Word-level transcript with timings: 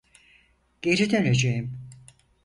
Geri 0.81 1.11
döneceğim. 1.11 1.87